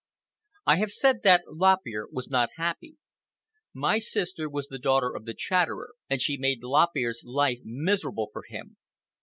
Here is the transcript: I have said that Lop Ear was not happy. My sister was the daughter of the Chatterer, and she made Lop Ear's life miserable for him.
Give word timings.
I 0.65 0.77
have 0.77 0.89
said 0.91 1.21
that 1.25 1.43
Lop 1.47 1.85
Ear 1.85 2.07
was 2.11 2.27
not 2.27 2.49
happy. 2.57 2.95
My 3.71 3.99
sister 3.99 4.49
was 4.49 4.65
the 4.65 4.79
daughter 4.79 5.13
of 5.15 5.25
the 5.25 5.35
Chatterer, 5.35 5.91
and 6.09 6.19
she 6.19 6.37
made 6.37 6.63
Lop 6.63 6.95
Ear's 6.97 7.21
life 7.23 7.59
miserable 7.63 8.29
for 8.33 8.41
him. 8.49 8.77